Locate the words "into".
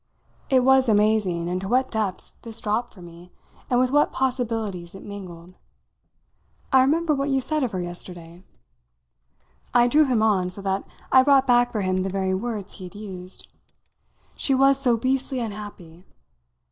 1.47-1.67